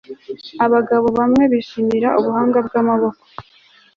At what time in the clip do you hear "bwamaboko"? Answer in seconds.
2.67-3.23